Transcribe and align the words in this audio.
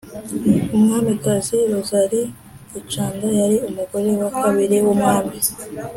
Umwamikazi 0.75 1.57
Rosalie 1.73 2.27
Gicanda 2.71 3.27
yari 3.39 3.57
umugore 3.69 4.09
wa 4.21 4.29
kabiri 4.41 4.75
w’umwami. 4.85 5.35